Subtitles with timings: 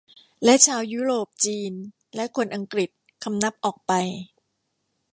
[0.43, 1.73] และชาวยุโรปจีน
[2.15, 2.89] และคนอังกฤษ
[3.23, 3.91] คำนับออกไป